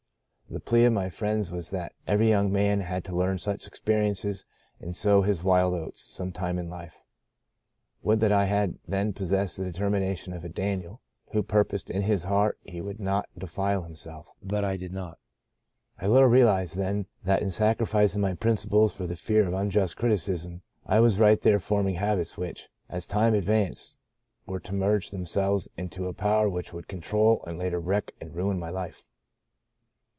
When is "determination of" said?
9.63-10.43